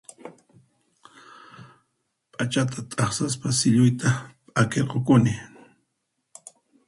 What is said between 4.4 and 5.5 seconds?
p'akirqukuni